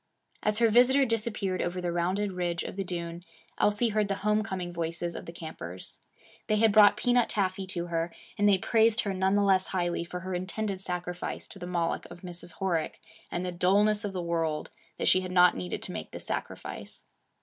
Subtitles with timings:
[0.41, 3.23] As her visitor disappeared over the rounded ridge of the dune,
[3.59, 5.99] Elsie heard the home coming voices of the campers.
[6.47, 10.03] They had brought peanut taffy to her, and they praised her none the less highly
[10.03, 12.53] for her intended sacrifice to the Moloch of Mrs.
[12.55, 16.25] Horick and the dullness of the world that she had not needed to make this
[16.25, 17.03] sacrifice.